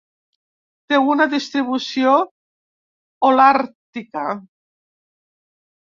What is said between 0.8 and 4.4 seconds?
Té una distribució holàrtica.